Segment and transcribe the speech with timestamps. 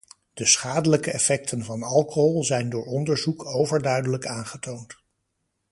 [0.33, 5.03] De schadelijke effecten van alcohol zijn door onderzoek overduidelijk aangetoond.